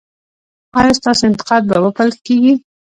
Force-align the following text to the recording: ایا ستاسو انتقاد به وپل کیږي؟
ایا 0.77 0.91
ستاسو 0.99 1.23
انتقاد 1.29 1.61
به 1.69 1.77
وپل 1.85 2.09
کیږي؟ 2.25 2.53